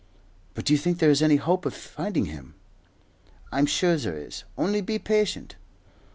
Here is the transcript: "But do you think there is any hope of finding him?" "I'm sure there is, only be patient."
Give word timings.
"But 0.55 0.65
do 0.65 0.73
you 0.73 0.79
think 0.79 0.97
there 0.97 1.11
is 1.11 1.21
any 1.21 1.35
hope 1.35 1.63
of 1.63 1.75
finding 1.75 2.25
him?" 2.25 2.55
"I'm 3.51 3.67
sure 3.67 3.97
there 3.97 4.17
is, 4.17 4.45
only 4.57 4.81
be 4.81 4.97
patient." 4.97 5.57